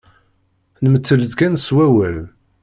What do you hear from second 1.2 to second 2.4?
kan s wawal.